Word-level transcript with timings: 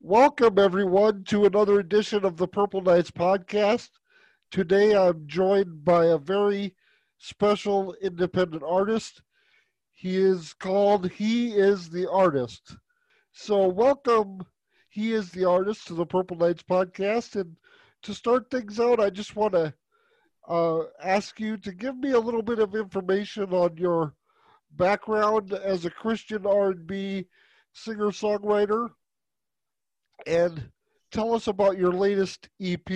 Welcome, 0.00 0.60
everyone, 0.60 1.24
to 1.24 1.44
another 1.44 1.80
edition 1.80 2.24
of 2.24 2.36
the 2.36 2.46
Purple 2.46 2.80
Knights 2.80 3.10
podcast. 3.10 3.90
Today 4.48 4.96
I'm 4.96 5.26
joined 5.26 5.84
by 5.84 6.04
a 6.04 6.16
very 6.16 6.76
special 7.18 7.94
independent 8.00 8.62
artist. 8.62 9.22
He 9.92 10.16
is 10.16 10.54
called 10.54 11.10
He 11.10 11.52
is 11.52 11.90
the 11.90 12.08
Artist. 12.08 12.76
So, 13.32 13.66
welcome, 13.66 14.46
He 14.88 15.12
is 15.12 15.32
the 15.32 15.44
Artist, 15.44 15.88
to 15.88 15.94
the 15.94 16.06
Purple 16.06 16.36
Knights 16.36 16.62
podcast. 16.62 17.34
And 17.34 17.56
to 18.02 18.14
start 18.14 18.52
things 18.52 18.78
out, 18.78 19.00
I 19.00 19.10
just 19.10 19.34
want 19.34 19.54
to 19.54 19.74
uh, 20.48 20.84
ask 21.02 21.40
you 21.40 21.56
to 21.56 21.72
give 21.72 21.96
me 21.96 22.12
a 22.12 22.20
little 22.20 22.42
bit 22.42 22.60
of 22.60 22.76
information 22.76 23.52
on 23.52 23.76
your 23.76 24.14
background 24.76 25.54
as 25.54 25.84
a 25.84 25.90
Christian 25.90 26.46
R&B 26.46 27.26
singer-songwriter 27.72 28.90
and 30.26 30.70
tell 31.12 31.34
us 31.34 31.46
about 31.46 31.78
your 31.78 31.92
latest 31.92 32.48
EP. 32.60 32.90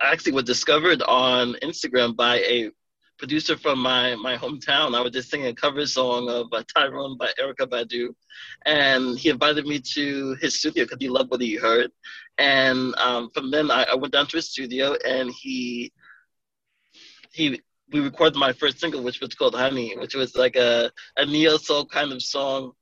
I 0.00 0.12
actually 0.12 0.32
was 0.32 0.44
discovered 0.44 1.02
on 1.02 1.54
Instagram 1.62 2.16
by 2.16 2.38
a 2.38 2.70
producer 3.20 3.56
from 3.56 3.78
my, 3.78 4.16
my 4.16 4.36
hometown. 4.36 4.96
I 4.96 5.00
was 5.00 5.12
just 5.12 5.30
singing 5.30 5.48
a 5.48 5.54
cover 5.54 5.86
song 5.86 6.28
of 6.28 6.46
uh, 6.52 6.64
Tyrone 6.74 7.16
by 7.18 7.30
Erykah 7.38 7.68
Badu. 7.68 8.08
And 8.64 9.18
he 9.18 9.28
invited 9.28 9.66
me 9.66 9.78
to 9.94 10.34
his 10.40 10.58
studio 10.58 10.84
because 10.84 10.98
he 10.98 11.08
loved 11.08 11.30
what 11.30 11.40
he 11.40 11.54
heard. 11.54 11.90
And 12.38 12.94
um, 12.96 13.30
from 13.30 13.50
then 13.50 13.70
I, 13.70 13.84
I, 13.84 13.94
went 13.94 14.14
down 14.14 14.26
to 14.28 14.38
his 14.38 14.50
studio 14.50 14.96
and 15.06 15.30
he, 15.30 15.92
he, 17.32 17.60
we 17.92 18.00
recorded 18.00 18.38
my 18.38 18.52
first 18.54 18.80
single, 18.80 19.02
which 19.02 19.20
was 19.20 19.34
called 19.34 19.54
Honey, 19.54 19.94
which 19.98 20.14
was 20.14 20.34
like 20.34 20.56
a, 20.56 20.90
a 21.18 21.26
neo 21.26 21.58
soul 21.58 21.84
kind 21.84 22.12
of 22.12 22.22
song. 22.22 22.72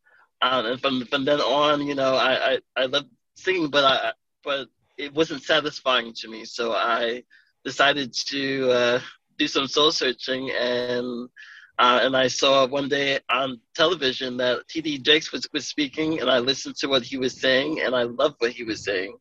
Um, 0.40 0.66
and 0.66 0.80
from, 0.80 1.04
from 1.06 1.24
then 1.24 1.40
on, 1.40 1.84
you 1.84 1.96
know, 1.96 2.14
I, 2.14 2.52
I, 2.52 2.58
I 2.76 2.86
loved 2.86 3.08
singing, 3.38 3.68
but 3.70 3.84
I 3.84 4.12
but 4.44 4.68
it 4.96 5.14
wasn't 5.14 5.42
satisfying 5.42 6.12
to 6.14 6.28
me. 6.28 6.44
So 6.44 6.72
I 6.72 7.22
decided 7.64 8.12
to 8.28 8.70
uh, 8.70 9.00
do 9.38 9.46
some 9.46 9.66
soul 9.66 9.92
searching, 9.92 10.50
and 10.50 11.28
uh, 11.78 12.00
and 12.02 12.16
I 12.16 12.28
saw 12.28 12.66
one 12.66 12.88
day 12.88 13.20
on 13.30 13.60
television 13.74 14.36
that 14.38 14.66
T.D. 14.68 14.98
Jakes 14.98 15.32
was, 15.32 15.48
was 15.52 15.66
speaking, 15.66 16.20
and 16.20 16.28
I 16.28 16.38
listened 16.38 16.76
to 16.76 16.88
what 16.88 17.02
he 17.02 17.16
was 17.16 17.40
saying, 17.40 17.80
and 17.80 17.94
I 17.94 18.02
loved 18.02 18.36
what 18.38 18.52
he 18.52 18.64
was 18.64 18.84
saying, 18.84 19.16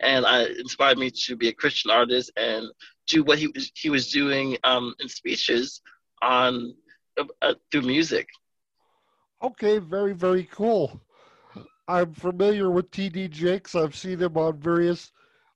and 0.00 0.24
I 0.24 0.44
inspired 0.44 0.98
me 0.98 1.10
to 1.26 1.36
be 1.36 1.48
a 1.48 1.52
Christian 1.52 1.90
artist 1.90 2.32
and 2.36 2.66
do 3.06 3.22
what 3.22 3.38
he 3.38 3.48
was 3.48 3.70
he 3.74 3.90
was 3.90 4.10
doing 4.10 4.56
um, 4.64 4.94
in 5.00 5.08
speeches 5.08 5.82
on 6.22 6.74
uh, 7.18 7.54
through 7.70 7.82
music. 7.82 8.28
Okay, 9.42 9.78
very 9.78 10.14
very 10.14 10.44
cool. 10.44 11.00
I'm 11.88 12.12
familiar 12.14 12.70
with 12.70 12.90
TD 12.90 13.28
Jakes. 13.28 13.74
I've 13.74 13.96
seen 13.96 14.20
him 14.20 14.36
on 14.36 14.58
various 14.60 15.12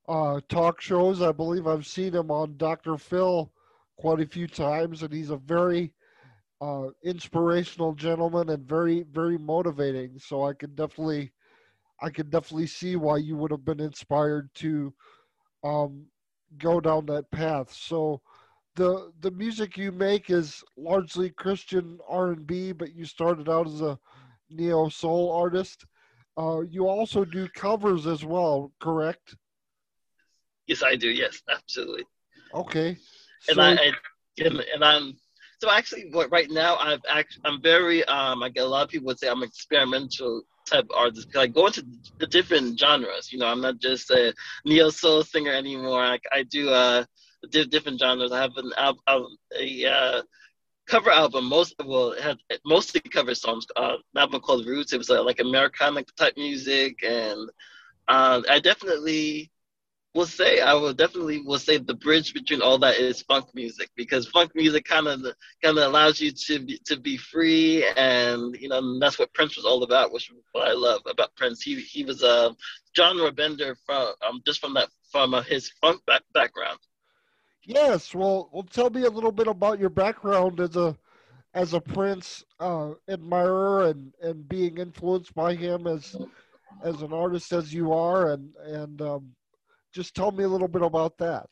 uh, 0.07 0.41
talk 0.49 0.81
shows. 0.81 1.21
I 1.21 1.31
believe 1.31 1.67
I've 1.67 1.87
seen 1.87 2.13
him 2.13 2.31
on 2.31 2.57
Dr. 2.57 2.97
Phil 2.97 3.51
quite 3.97 4.19
a 4.19 4.27
few 4.27 4.47
times, 4.47 5.03
and 5.03 5.13
he's 5.13 5.29
a 5.29 5.37
very 5.37 5.93
uh, 6.61 6.87
inspirational 7.03 7.93
gentleman 7.93 8.49
and 8.49 8.67
very, 8.67 9.03
very 9.03 9.37
motivating. 9.37 10.19
So 10.19 10.45
I 10.45 10.53
can 10.53 10.75
definitely, 10.75 11.31
I 12.01 12.09
can 12.09 12.29
definitely 12.29 12.67
see 12.67 12.95
why 12.95 13.17
you 13.17 13.37
would 13.37 13.51
have 13.51 13.65
been 13.65 13.79
inspired 13.79 14.53
to 14.55 14.93
um, 15.63 16.05
go 16.57 16.79
down 16.79 17.05
that 17.07 17.29
path. 17.31 17.71
So 17.73 18.21
the 18.75 19.11
the 19.21 19.31
music 19.31 19.77
you 19.77 19.91
make 19.91 20.29
is 20.29 20.63
largely 20.77 21.29
Christian 21.31 21.99
R 22.07 22.31
and 22.31 22.45
B, 22.45 22.71
but 22.71 22.93
you 22.93 23.05
started 23.05 23.49
out 23.49 23.67
as 23.67 23.81
a 23.81 23.97
neo 24.49 24.89
soul 24.89 25.31
artist. 25.31 25.85
Uh, 26.37 26.61
you 26.61 26.87
also 26.87 27.25
do 27.25 27.47
covers 27.49 28.05
as 28.05 28.23
well, 28.23 28.71
correct? 28.79 29.35
Yes, 30.67 30.83
I 30.83 30.95
do. 30.95 31.09
Yes, 31.09 31.41
absolutely. 31.49 32.03
Okay. 32.53 32.97
So, 33.41 33.53
and 33.53 33.61
I, 33.61 33.71
I 33.71 33.91
and, 34.39 34.63
and 34.73 34.83
I'm 34.83 35.17
so 35.59 35.71
actually 35.71 36.11
right 36.29 36.49
now 36.51 36.75
I've 36.75 37.01
actually 37.09 37.43
I'm 37.45 37.61
very 37.61 38.03
um 38.05 38.43
I 38.43 38.49
get 38.49 38.65
a 38.65 38.67
lot 38.67 38.83
of 38.83 38.89
people 38.89 39.07
would 39.07 39.19
say 39.19 39.27
I'm 39.27 39.43
experimental 39.43 40.43
type 40.69 40.87
artist 40.95 41.27
because 41.27 41.41
I 41.43 41.47
go 41.47 41.67
into 41.67 41.83
the 42.19 42.27
different 42.27 42.77
genres. 42.79 43.31
You 43.31 43.39
know, 43.39 43.47
I'm 43.47 43.61
not 43.61 43.79
just 43.79 44.11
a 44.11 44.33
neo 44.65 44.89
soul 44.89 45.23
singer 45.23 45.51
anymore. 45.51 46.01
I, 46.01 46.19
I 46.31 46.43
do 46.43 46.69
uh 46.69 47.05
different 47.49 47.99
genres. 47.99 48.31
I 48.31 48.41
have 48.41 48.57
an 48.57 48.71
album, 48.77 49.37
a 49.57 49.85
uh, 49.85 50.21
cover 50.87 51.11
album. 51.11 51.45
Most 51.45 51.75
well, 51.83 52.11
it 52.11 52.21
had 52.21 52.37
mostly 52.65 53.01
cover 53.01 53.35
songs. 53.35 53.65
Uh, 53.75 53.97
album 54.15 54.41
called 54.41 54.65
Roots. 54.65 54.93
It 54.93 54.97
was 54.97 55.09
uh, 55.09 55.23
like 55.23 55.39
Americana 55.39 56.03
type 56.17 56.33
music, 56.37 57.03
and 57.03 57.49
uh, 58.07 58.41
I 58.49 58.59
definitely 58.59 59.51
will 60.15 60.25
say 60.25 60.59
I 60.61 60.73
will 60.73 60.93
definitely 60.93 61.41
will 61.41 61.59
say 61.59 61.77
the 61.77 61.93
bridge 61.93 62.33
between 62.33 62.61
all 62.61 62.79
that 62.79 62.97
is 62.97 63.21
funk 63.21 63.45
music 63.53 63.89
because 63.95 64.27
funk 64.27 64.51
music 64.55 64.85
kind 64.85 65.07
of 65.07 65.21
kind 65.63 65.77
of 65.77 65.83
allows 65.85 66.19
you 66.19 66.31
to 66.31 66.59
be, 66.59 66.79
to 66.85 66.97
be 66.97 67.17
free, 67.17 67.85
and 67.95 68.55
you 68.59 68.69
know 68.69 68.99
that's 68.99 69.19
what 69.19 69.33
Prince 69.33 69.55
was 69.57 69.65
all 69.65 69.83
about, 69.83 70.11
which 70.11 70.29
is 70.29 70.35
what 70.53 70.67
I 70.67 70.73
love 70.73 71.01
about 71.05 71.35
Prince. 71.35 71.61
He 71.61 71.79
he 71.81 72.03
was 72.03 72.23
a 72.23 72.55
genre 72.95 73.31
bender 73.31 73.77
from 73.85 74.13
um, 74.27 74.41
just 74.45 74.59
from 74.59 74.73
that 74.73 74.89
from 75.11 75.33
uh, 75.33 75.41
his 75.43 75.69
funk 75.81 76.01
back, 76.05 76.23
background. 76.33 76.79
Yes, 77.67 78.15
well, 78.15 78.49
well, 78.53 78.63
tell 78.63 78.89
me 78.91 79.03
a 79.03 79.11
little 79.11 79.31
bit 79.31 79.47
about 79.47 79.79
your 79.79 79.89
background 79.89 80.59
as 80.61 80.77
a 80.77 80.97
as 81.53 81.73
a 81.73 81.81
Prince 81.81 82.43
uh, 82.59 82.93
admirer 83.09 83.85
and 83.87 84.13
and 84.21 84.47
being 84.49 84.77
influenced 84.77 85.35
by 85.35 85.55
him 85.55 85.87
as 85.87 86.19
as 86.81 87.01
an 87.03 87.13
artist 87.13 87.53
as 87.53 87.73
you 87.73 87.93
are, 87.93 88.31
and 88.31 88.55
and 88.57 89.01
um, 89.01 89.35
just 89.93 90.15
tell 90.15 90.31
me 90.31 90.43
a 90.43 90.49
little 90.49 90.67
bit 90.69 90.83
about 90.83 91.17
that. 91.19 91.49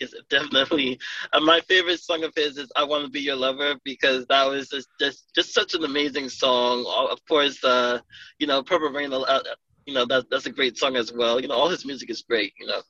Yes, 0.00 0.14
definitely. 0.30 0.98
Uh, 1.32 1.40
my 1.40 1.60
favorite 1.60 2.00
song 2.00 2.24
of 2.24 2.32
his 2.34 2.58
is 2.58 2.72
"I 2.76 2.84
Want 2.84 3.04
to 3.04 3.10
Be 3.10 3.20
Your 3.20 3.36
Lover" 3.36 3.76
because 3.84 4.26
that 4.26 4.46
was 4.48 4.68
just 4.70 4.88
just, 5.00 5.34
just 5.34 5.54
such 5.54 5.74
an 5.74 5.84
amazing 5.84 6.28
song. 6.30 6.84
Of 7.10 7.24
course, 7.26 7.62
uh, 7.64 8.00
you 8.38 8.46
know, 8.46 8.62
"Purple 8.62 8.90
Rain," 8.90 9.12
uh, 9.12 9.40
you 9.86 9.94
know 9.94 10.04
that 10.06 10.30
that's 10.30 10.46
a 10.46 10.50
great 10.50 10.78
song 10.78 10.96
as 10.96 11.12
well. 11.12 11.40
You 11.40 11.48
know, 11.48 11.54
all 11.54 11.68
his 11.68 11.84
music 11.84 12.10
is 12.10 12.22
great. 12.22 12.52
You 12.58 12.66
know, 12.66 12.82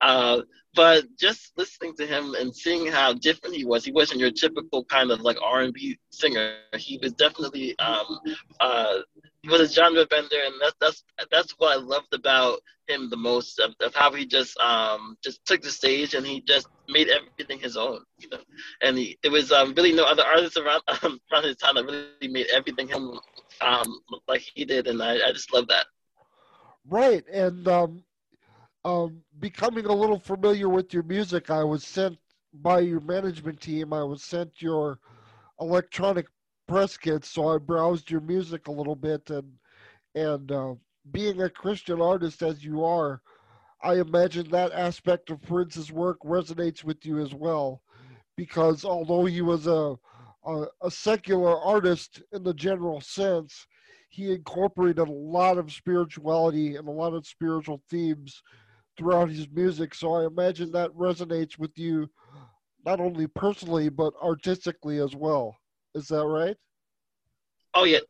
uh, 0.00 0.42
but 0.74 1.04
just 1.18 1.52
listening 1.56 1.94
to 1.96 2.06
him 2.06 2.34
and 2.34 2.54
seeing 2.54 2.86
how 2.86 3.12
different 3.12 3.56
he 3.56 3.64
was, 3.64 3.84
he 3.84 3.92
wasn't 3.92 4.20
your 4.20 4.30
typical 4.30 4.84
kind 4.84 5.10
of 5.10 5.20
like 5.20 5.36
R 5.42 5.60
and 5.62 5.72
B 5.74 5.98
singer. 6.10 6.54
He 6.76 6.98
was 7.02 7.12
definitely 7.12 7.78
um, 7.78 8.20
uh, 8.60 8.98
he 9.42 9.48
was 9.48 9.60
a 9.60 9.72
genre 9.72 10.06
bender, 10.06 10.36
and 10.44 10.54
that's 10.60 10.76
that's 10.80 11.04
that's 11.30 11.52
what 11.58 11.76
I 11.76 11.80
loved 11.80 12.14
about 12.14 12.60
him 12.88 13.08
the 13.08 13.16
most 13.16 13.58
of, 13.60 13.74
of 13.80 13.94
how 13.94 14.12
he 14.12 14.26
just 14.26 14.58
um, 14.58 15.16
just 15.22 15.44
took 15.46 15.62
the 15.62 15.70
stage 15.70 16.14
and 16.14 16.26
he 16.26 16.40
just 16.42 16.68
made 16.88 17.08
everything 17.08 17.58
his 17.58 17.76
own. 17.76 18.00
You 18.18 18.28
know, 18.30 18.40
and 18.82 18.98
he, 18.98 19.18
there 19.22 19.32
was 19.32 19.52
um, 19.52 19.74
really 19.74 19.92
no 19.92 20.04
other 20.04 20.24
artists 20.24 20.56
around 20.56 20.82
around 21.32 21.44
his 21.44 21.56
time 21.56 21.74
that 21.76 21.84
really 21.84 22.32
made 22.32 22.46
everything 22.52 22.88
him 22.88 23.18
um, 23.60 24.00
like 24.28 24.42
he 24.54 24.64
did, 24.64 24.86
and 24.86 25.02
I, 25.02 25.14
I 25.28 25.32
just 25.32 25.52
love 25.52 25.68
that. 25.68 25.86
Right, 26.86 27.24
and 27.28 27.66
um, 27.68 28.04
um, 28.84 29.22
becoming 29.38 29.86
a 29.86 29.94
little 29.94 30.18
familiar 30.18 30.68
with 30.68 30.92
your 30.94 31.02
music, 31.04 31.50
I 31.50 31.64
was 31.64 31.84
sent 31.84 32.18
by 32.54 32.80
your 32.80 33.00
management 33.00 33.60
team. 33.60 33.92
I 33.92 34.02
was 34.04 34.22
sent 34.24 34.62
your 34.62 34.98
electronic 35.60 36.26
press 36.68 36.96
kits, 36.96 37.28
so 37.30 37.48
I 37.48 37.58
browsed 37.58 38.10
your 38.10 38.20
music 38.22 38.68
a 38.68 38.72
little 38.72 38.96
bit, 38.96 39.30
and 39.30 39.52
and 40.14 40.50
uh, 40.52 40.74
being 41.12 41.42
a 41.42 41.50
Christian 41.50 42.00
artist 42.00 42.42
as 42.42 42.64
you 42.64 42.84
are, 42.84 43.22
I 43.82 43.94
imagine 44.00 44.50
that 44.50 44.72
aspect 44.72 45.30
of 45.30 45.42
Prince's 45.42 45.92
work 45.92 46.18
resonates 46.24 46.84
with 46.84 47.04
you 47.06 47.20
as 47.20 47.34
well, 47.34 47.82
because 48.36 48.84
although 48.84 49.24
he 49.26 49.42
was 49.42 49.66
a 49.66 49.96
a, 50.46 50.66
a 50.82 50.90
secular 50.90 51.58
artist 51.60 52.22
in 52.32 52.42
the 52.44 52.54
general 52.54 53.00
sense, 53.00 53.66
he 54.10 54.32
incorporated 54.32 54.98
a 55.08 55.12
lot 55.12 55.58
of 55.58 55.72
spirituality 55.72 56.76
and 56.76 56.88
a 56.88 56.92
lot 56.92 57.14
of 57.14 57.26
spiritual 57.26 57.82
themes 57.88 58.42
throughout 58.98 59.30
his 59.30 59.48
music. 59.50 59.94
So 59.94 60.14
I 60.14 60.26
imagine 60.26 60.72
that 60.72 60.90
resonates 60.92 61.58
with 61.58 61.78
you 61.78 62.08
not 62.84 63.00
only 63.00 63.26
personally 63.28 63.88
but 63.88 64.12
artistically 64.22 64.98
as 64.98 65.14
well. 65.16 65.56
Is 65.94 66.08
that 66.08 66.26
right? 66.26 66.56
Oh 67.74 67.84
yeah, 67.84 68.00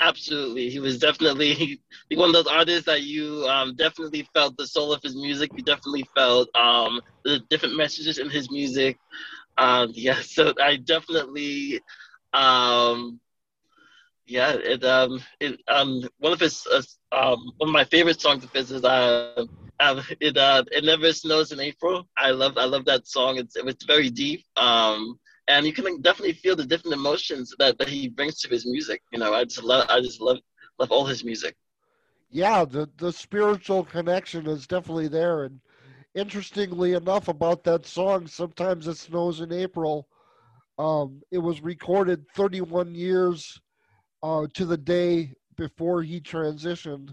absolutely. 0.00 0.70
He 0.70 0.80
was 0.80 0.98
definitely 0.98 1.80
one 2.14 2.30
of 2.30 2.34
those 2.34 2.46
artists 2.46 2.86
that 2.86 3.02
you 3.02 3.46
um, 3.48 3.74
definitely 3.76 4.28
felt 4.34 4.56
the 4.56 4.66
soul 4.66 4.92
of 4.92 5.02
his 5.02 5.14
music. 5.14 5.50
You 5.56 5.62
definitely 5.64 6.06
felt 6.14 6.48
um, 6.56 7.00
the 7.24 7.40
different 7.50 7.76
messages 7.76 8.18
in 8.18 8.30
his 8.30 8.50
music. 8.50 8.98
Um, 9.58 9.90
yeah, 9.94 10.20
so 10.22 10.52
I 10.60 10.76
definitely, 10.76 11.80
um, 12.32 13.20
yeah, 14.26 14.52
it 14.52 14.84
um, 14.84 15.20
it 15.40 15.60
um, 15.68 16.02
one 16.18 16.32
of 16.32 16.40
his 16.40 16.66
uh, 16.72 16.82
um, 17.12 17.52
one 17.58 17.68
of 17.70 17.72
my 17.72 17.84
favorite 17.84 18.20
songs 18.20 18.44
of 18.44 18.52
his 18.52 18.70
is 18.70 18.84
uh, 18.84 19.44
um, 19.80 20.00
it 20.20 20.36
uh, 20.36 20.64
it 20.72 20.84
never 20.84 21.12
snows 21.12 21.52
in 21.52 21.60
April. 21.60 22.08
I 22.16 22.30
love 22.30 22.56
I 22.56 22.64
love 22.64 22.84
that 22.86 23.06
song. 23.06 23.36
It's 23.36 23.56
it's 23.56 23.84
very 23.84 24.10
deep. 24.10 24.44
Um, 24.56 25.18
and 25.48 25.66
you 25.66 25.72
can 25.72 26.00
definitely 26.00 26.32
feel 26.34 26.56
the 26.56 26.64
different 26.64 26.94
emotions 26.94 27.54
that, 27.58 27.78
that 27.78 27.88
he 27.88 28.08
brings 28.08 28.40
to 28.40 28.48
his 28.48 28.64
music. 28.66 29.02
You 29.12 29.18
know, 29.18 29.34
I 29.34 29.44
just 29.44 29.62
love 29.62 29.86
I 29.88 30.00
just 30.00 30.20
love 30.20 30.38
love 30.78 30.90
all 30.90 31.04
his 31.06 31.24
music. 31.24 31.56
yeah, 32.30 32.64
the 32.64 32.88
the 32.96 33.12
spiritual 33.12 33.84
connection 33.84 34.46
is 34.46 34.66
definitely 34.66 35.08
there. 35.08 35.44
And 35.44 35.60
interestingly 36.14 36.92
enough, 36.94 37.28
about 37.28 37.64
that 37.64 37.86
song, 37.86 38.26
sometimes 38.26 38.86
it 38.88 38.96
snows 38.96 39.40
in 39.40 39.52
April. 39.52 40.08
Um, 40.78 41.22
it 41.30 41.38
was 41.38 41.60
recorded 41.62 42.26
31 42.34 42.94
years 42.94 43.60
uh, 44.24 44.46
to 44.54 44.64
the 44.64 44.78
day 44.78 45.34
before 45.56 46.02
he 46.02 46.18
transitioned, 46.18 47.12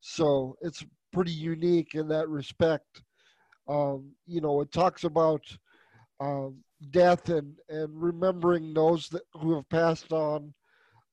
so 0.00 0.54
it's 0.60 0.84
pretty 1.12 1.32
unique 1.32 1.94
in 1.94 2.06
that 2.08 2.28
respect. 2.28 3.02
Um, 3.68 4.12
you 4.26 4.42
know, 4.42 4.60
it 4.60 4.70
talks 4.70 5.04
about 5.04 5.40
um, 6.20 6.58
death 6.90 7.30
and 7.30 7.56
and 7.70 7.90
remembering 8.00 8.74
those 8.74 9.08
that 9.08 9.22
who 9.32 9.54
have 9.54 9.68
passed 9.70 10.12
on. 10.12 10.52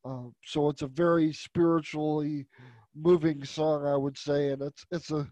Uh, 0.04 0.30
so 0.44 0.68
it's 0.70 0.82
a 0.82 0.88
very 0.88 1.32
spiritually 1.32 2.46
moving 2.94 3.46
song, 3.46 3.86
I 3.88 3.96
would 3.96 4.18
say, 4.18 4.50
and 4.50 4.62
it's 4.62 4.86
it's 4.92 5.12
a 5.12 5.26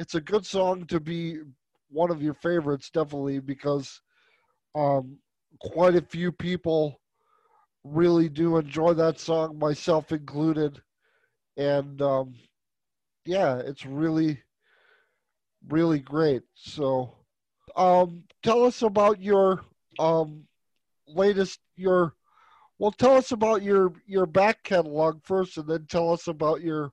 it's 0.00 0.16
a 0.16 0.20
good 0.20 0.44
song 0.44 0.84
to 0.86 0.98
be 0.98 1.38
one 1.90 2.10
of 2.10 2.22
your 2.22 2.34
favorites, 2.34 2.90
definitely, 2.90 3.38
because 3.38 4.00
um, 4.74 5.18
quite 5.60 5.94
a 5.94 6.02
few 6.02 6.32
people 6.32 7.01
really 7.84 8.28
do 8.28 8.56
enjoy 8.56 8.94
that 8.94 9.18
song, 9.18 9.58
myself 9.58 10.12
included, 10.12 10.80
and 11.56 12.00
um, 12.02 12.34
yeah, 13.24 13.58
it's 13.58 13.86
really 13.86 14.42
really 15.68 16.00
great. 16.00 16.42
So, 16.54 17.14
um, 17.76 18.24
tell 18.42 18.64
us 18.64 18.82
about 18.82 19.20
your 19.20 19.60
um, 19.98 20.44
latest 21.06 21.60
your 21.76 22.14
well 22.78 22.92
tell 22.92 23.14
us 23.16 23.32
about 23.32 23.62
your 23.62 23.92
your 24.06 24.26
back 24.26 24.62
catalog 24.62 25.20
first 25.24 25.56
and 25.58 25.68
then 25.68 25.86
tell 25.88 26.12
us 26.12 26.28
about 26.28 26.62
your 26.62 26.92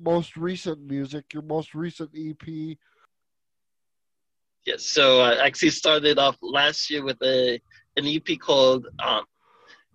most 0.00 0.36
recent 0.36 0.80
music 0.80 1.24
your 1.32 1.42
most 1.42 1.74
recent 1.74 2.10
ep 2.16 2.46
yes 4.64 4.84
so 4.84 5.20
i 5.20 5.44
actually 5.44 5.70
started 5.70 6.18
off 6.18 6.36
last 6.40 6.88
year 6.90 7.04
with 7.04 7.20
a 7.22 7.60
an 7.96 8.06
ep 8.06 8.28
called 8.38 8.86
um 9.04 9.24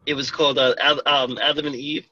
it 0.06 0.14
was 0.14 0.30
called 0.32 0.58
uh, 0.58 0.74
um, 1.06 1.38
adam 1.42 1.66
and 1.68 1.76
eve 1.76 2.06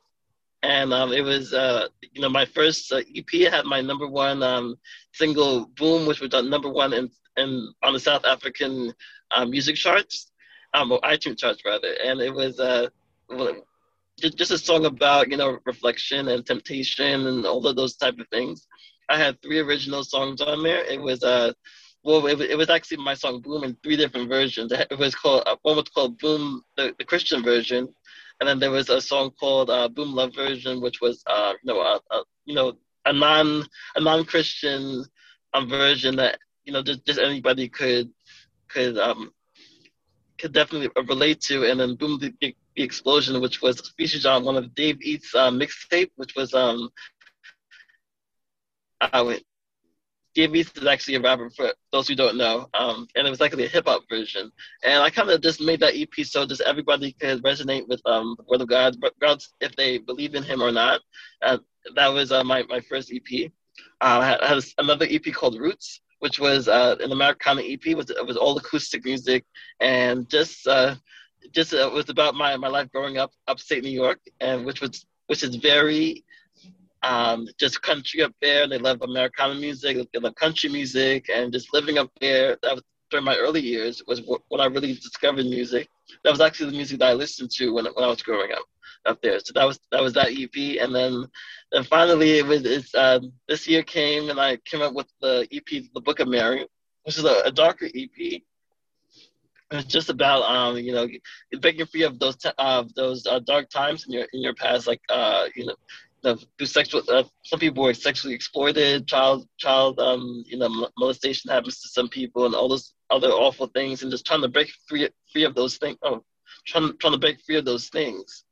and 0.64 0.94
um, 0.94 1.12
it 1.12 1.22
was 1.22 1.54
uh, 1.54 1.88
you 2.14 2.22
know 2.22 2.30
my 2.30 2.46
first 2.46 2.92
uh, 2.92 3.02
EP 3.16 3.52
had 3.52 3.66
my 3.66 3.82
number 3.82 4.08
one 4.08 4.44
um, 4.44 4.78
single 5.14 5.66
"Boom," 5.78 6.06
which 6.06 6.22
was 6.22 6.32
number 6.32 6.70
one 6.70 6.94
in, 6.94 7.10
in 7.38 7.74
on 7.84 7.94
the 7.94 8.00
South 8.00 8.26
African 8.26 8.94
uh, 9.32 9.46
music 9.46 9.76
charts 9.76 10.32
um, 10.74 10.92
or 10.92 11.00
iTunes 11.02 11.40
charts 11.40 11.64
rather, 11.66 11.94
and 12.04 12.22
it 12.22 12.34
was 12.34 12.60
uh, 12.60 12.88
just 14.20 14.52
a 14.52 14.58
song 14.58 14.86
about 14.86 15.30
you 15.30 15.38
know 15.38 15.58
reflection 15.66 16.28
and 16.28 16.46
temptation 16.46 17.28
and 17.28 17.46
all 17.46 17.66
of 17.66 17.76
those 17.76 17.96
type 17.96 18.20
of 18.20 18.28
things. 18.28 18.68
I 19.10 19.18
had 19.18 19.42
three 19.42 19.60
original 19.60 20.04
songs 20.04 20.42
on 20.42 20.64
there. 20.64 20.86
It 20.86 21.02
was 21.02 21.24
uh, 21.24 21.54
well, 22.04 22.26
it, 22.28 22.42
it 22.42 22.58
was 22.58 22.70
actually 22.70 22.98
my 22.98 23.14
song 23.14 23.42
"Boom" 23.42 23.64
in 23.64 23.76
three 23.84 23.96
different 23.96 24.30
versions. 24.30 24.72
It 24.72 24.98
was 24.98 25.16
called 25.16 25.44
uh, 25.46 25.56
one 25.62 25.76
was 25.78 25.90
called 25.90 26.18
"Boom," 26.20 26.64
the, 26.78 26.96
the 26.98 27.06
Christian 27.06 27.44
version, 27.44 27.88
and 28.40 28.50
then 28.50 28.60
there 28.60 28.72
was 28.72 28.90
a 28.90 29.02
song 29.02 29.32
called 29.40 29.70
uh, 29.70 29.88
"Boom 29.88 30.14
Love" 30.14 30.34
version, 30.36 30.82
which 30.82 31.02
was 31.02 31.24
uh, 31.28 31.54
you 31.64 31.74
know, 31.74 31.80
a, 31.82 32.00
a, 32.12 32.24
you 32.46 32.56
know, 32.56 32.74
a 33.06 33.14
non 33.14 33.64
a 33.96 34.02
non 34.02 34.26
Christian 34.26 35.04
um, 35.54 35.70
version 35.70 36.16
that 36.16 36.40
you 36.66 36.74
know 36.74 36.82
just, 36.82 37.06
just 37.06 37.20
anybody 37.20 37.70
could 37.70 38.10
could 38.68 38.98
um 38.98 39.32
could 40.40 40.54
definitely 40.54 40.90
relate 41.08 41.40
to. 41.42 41.70
And 41.70 41.80
then 41.80 41.96
Boom 41.96 42.20
the, 42.20 42.34
the 42.42 42.56
Explosion, 42.78 43.40
which 43.42 43.62
was 43.62 43.94
featured 43.98 44.26
on 44.26 44.46
one 44.46 44.56
of 44.58 44.74
Dave 44.74 44.98
Eats 45.02 45.36
uh, 45.36 45.52
mixtape, 45.52 46.10
which 46.16 46.36
was 46.36 46.54
um 46.54 46.90
uh, 49.02 49.24
Dave 49.24 49.44
Eats 50.36 50.72
is 50.78 50.88
actually 50.88 51.16
a 51.16 51.22
rapper 51.22 51.50
for 51.50 51.72
those 51.92 52.08
who 52.08 52.16
don't 52.16 52.38
know, 52.38 52.68
um, 52.74 53.08
and 53.16 53.28
it 53.28 53.30
was 53.30 53.42
actually 53.42 53.66
a 53.66 53.70
hip 53.70 53.88
hop 53.88 54.04
version. 54.10 54.52
And 54.84 55.04
I 55.04 55.10
kind 55.10 55.30
of 55.30 55.42
just 55.42 55.62
made 55.62 55.82
that 55.82 55.96
EP 55.96 56.26
so 56.26 56.46
just 56.46 56.62
everybody 56.62 57.12
could 57.14 57.44
resonate 57.44 57.88
with 57.88 58.02
um, 58.06 58.36
the 58.38 58.46
Word 58.48 58.62
of 58.62 58.70
God, 58.70 58.96
regardless 59.02 59.54
if 59.60 59.76
they 59.76 59.98
believe 59.98 60.36
in 60.36 60.44
Him 60.44 60.62
or 60.62 60.72
not. 60.72 61.02
Uh, 61.42 61.58
that 61.96 62.08
was 62.08 62.32
uh, 62.32 62.44
my 62.44 62.64
my 62.64 62.80
first 62.82 63.12
EP. 63.12 63.52
Uh, 64.00 64.38
I 64.42 64.48
had 64.48 64.64
another 64.78 65.08
EP 65.10 65.34
called 65.34 65.60
Roots, 65.60 66.02
which 66.20 66.40
was 66.40 66.68
uh, 66.68 66.96
an 67.02 67.12
Americana 67.12 67.62
EP. 67.64 67.96
Was 67.96 68.10
it 68.10 68.26
was 68.26 68.38
all 68.38 68.58
acoustic 68.58 69.04
music 69.04 69.46
and 69.80 70.30
just 70.30 70.68
uh, 70.68 70.96
just 71.52 71.74
uh, 71.74 71.90
was 71.94 72.10
about 72.10 72.36
my, 72.36 72.56
my 72.58 72.68
life 72.68 72.92
growing 72.92 73.18
up 73.18 73.32
upstate 73.48 73.84
New 73.84 73.90
York, 73.90 74.20
and 74.40 74.66
which 74.66 74.82
was 74.82 75.06
which 75.28 75.44
is 75.44 75.56
very 75.56 76.24
um, 77.04 77.48
just 77.60 77.82
country 77.82 78.22
up 78.22 78.34
there. 78.42 78.68
They 78.68 78.78
love 78.78 79.02
Americana 79.02 79.56
music, 79.56 80.08
they 80.14 80.20
love 80.20 80.36
country 80.36 80.70
music, 80.70 81.30
and 81.34 81.52
just 81.52 81.74
living 81.74 81.98
up 81.98 82.12
there. 82.20 82.58
That 82.64 82.76
was 82.76 82.84
during 83.10 83.26
my 83.26 83.36
early 83.38 83.62
years 83.62 84.02
was 84.08 84.22
when 84.48 84.62
I 84.62 84.66
really 84.66 84.94
discovered 84.94 85.46
music. 85.46 85.90
That 86.24 86.32
was 86.32 86.42
actually 86.42 86.72
the 86.72 86.78
music 86.78 87.00
that 87.00 87.10
I 87.10 87.14
listened 87.14 87.52
to 87.52 87.70
when 87.74 87.86
when 87.86 88.04
I 88.04 88.08
was 88.08 88.22
growing 88.24 88.52
up 88.52 88.64
up 89.06 89.22
there. 89.22 89.40
So 89.40 89.52
that 89.54 89.66
was 89.66 89.80
that 89.92 90.02
was 90.02 90.14
that 90.14 90.32
EP, 90.32 90.80
and 90.82 90.94
then 90.96 91.26
then 91.72 91.84
finally 91.84 92.40
it 92.40 92.46
was 92.46 92.66
it's, 92.66 92.94
uh, 92.96 93.20
this 93.48 93.68
year 93.68 93.84
came 93.84 94.30
and 94.30 94.40
I 94.40 94.58
came 94.66 94.82
up 94.82 94.94
with 94.94 95.08
the 95.22 95.48
EP, 95.52 95.84
the 95.94 96.02
Book 96.02 96.20
of 96.20 96.28
Mary, 96.28 96.66
which 97.04 97.18
is 97.18 97.26
a, 97.26 97.42
a 97.46 97.52
darker 97.52 97.88
EP. 97.94 98.42
It's 99.74 99.86
just 99.88 100.10
about 100.10 100.44
um 100.44 100.78
you 100.78 100.94
know 100.94 101.08
breaking 101.62 101.86
free 101.86 102.04
of 102.04 102.20
those 102.20 102.36
t- 102.36 102.50
of 102.58 102.94
those 102.94 103.26
uh, 103.26 103.40
dark 103.40 103.70
times 103.70 104.06
in 104.06 104.14
your 104.14 104.28
in 104.34 104.42
your 104.42 104.54
past, 104.54 104.88
like 104.88 105.02
uh 105.10 105.48
you 105.56 105.66
know. 105.66 105.76
Through 106.24 106.68
sexual, 106.68 107.02
uh, 107.10 107.24
some 107.44 107.60
people 107.60 107.84
were 107.84 107.94
sexually 107.94 108.36
exploited. 108.36 109.08
Child, 109.08 109.48
child, 109.58 110.00
um, 110.00 110.44
you 110.46 110.58
know, 110.58 110.90
molestation 110.98 111.50
happens 111.50 111.82
to 111.82 111.88
some 111.90 112.10
people, 112.10 112.46
and 112.46 112.56
all 112.56 112.70
those 112.70 112.94
other 113.10 113.30
awful 113.30 113.68
things, 113.68 114.02
and 114.02 114.12
just 114.12 114.26
trying 114.26 114.42
to 114.42 114.48
break 114.48 114.72
free, 114.88 115.10
free 115.32 115.44
of 115.44 115.56
those 115.56 115.78
things. 115.78 115.98
Oh, 116.04 116.24
trying, 116.68 116.98
trying 117.00 117.14
to 117.14 117.20
break 117.20 117.42
free 117.46 117.58
of 117.58 117.66
those 117.66 117.90
things 117.90 118.44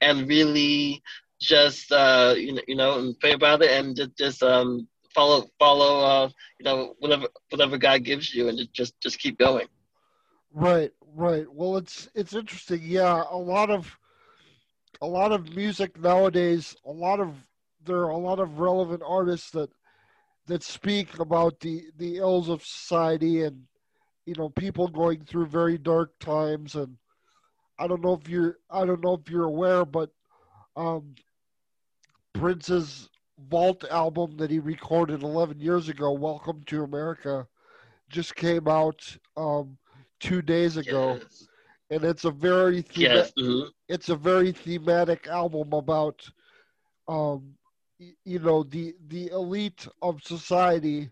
and 0.00 0.28
really 0.28 1.02
just 1.40 1.90
uh, 1.92 2.34
you 2.36 2.54
know 2.54 2.62
you 2.68 2.76
know 2.76 2.98
and 2.98 3.18
pray 3.18 3.32
about 3.32 3.62
it 3.62 3.70
and 3.70 3.96
just, 3.96 4.16
just 4.16 4.42
um, 4.42 4.86
follow 5.14 5.46
follow 5.58 6.00
uh, 6.00 6.28
you 6.58 6.64
know 6.64 6.94
whatever 6.98 7.26
whatever 7.50 7.78
God 7.78 8.04
gives 8.04 8.34
you 8.34 8.48
and 8.48 8.60
just 8.72 9.00
just 9.00 9.18
keep 9.18 9.38
going. 9.38 9.66
Right, 10.54 10.92
right. 11.14 11.46
Well, 11.52 11.76
it's 11.76 12.08
it's 12.14 12.34
interesting. 12.34 12.80
Yeah, 12.82 13.24
a 13.30 13.36
lot 13.36 13.70
of 13.70 13.98
a 15.00 15.06
lot 15.06 15.32
of 15.32 15.54
music 15.54 15.98
nowadays. 15.98 16.76
A 16.86 16.90
lot 16.90 17.20
of 17.20 17.34
there 17.84 17.98
are 17.98 18.10
a 18.10 18.16
lot 18.16 18.38
of 18.38 18.58
relevant 18.58 19.02
artists 19.06 19.50
that 19.50 19.70
that 20.46 20.62
speak 20.62 21.18
about 21.18 21.58
the 21.60 21.84
the 21.96 22.16
ills 22.16 22.48
of 22.48 22.64
society 22.64 23.42
and 23.42 23.62
you 24.26 24.34
know 24.36 24.48
people 24.50 24.88
going 24.88 25.24
through 25.24 25.46
very 25.46 25.78
dark 25.78 26.18
times 26.18 26.74
and 26.74 26.96
I 27.78 27.88
don't 27.88 28.02
know 28.02 28.14
if 28.14 28.28
you're 28.28 28.58
I 28.70 28.84
don't 28.84 29.02
know 29.02 29.14
if 29.14 29.28
you're 29.28 29.44
aware, 29.44 29.84
but 29.84 30.10
um, 30.76 31.14
Prince's 32.32 33.08
Vault 33.48 33.84
album 33.90 34.36
that 34.36 34.50
he 34.50 34.60
recorded 34.60 35.22
11 35.22 35.58
years 35.58 35.88
ago, 35.88 36.12
"Welcome 36.12 36.62
to 36.66 36.84
America," 36.84 37.46
just 38.08 38.36
came 38.36 38.68
out 38.68 39.16
um, 39.36 39.76
two 40.20 40.42
days 40.42 40.76
ago, 40.76 41.18
yes. 41.20 41.48
and 41.90 42.04
it's 42.04 42.24
a 42.24 42.30
very 42.30 42.82
thema- 42.82 43.14
yes. 43.14 43.32
mm-hmm. 43.36 43.68
It's 43.92 44.08
a 44.10 44.16
very 44.16 44.52
thematic 44.52 45.28
album 45.28 45.72
about 45.74 46.30
um, 47.08 47.54
you 48.24 48.38
know 48.40 48.64
the 48.64 48.94
the 49.08 49.28
elite 49.28 49.86
of 50.02 50.22
society 50.22 51.10